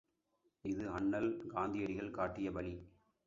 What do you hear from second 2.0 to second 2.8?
காட்டிய வழி!